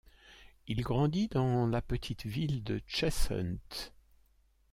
[0.65, 3.91] Il grandit dans la petite ville de Cheshunt.